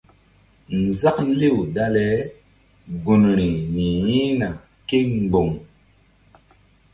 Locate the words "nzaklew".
0.81-1.57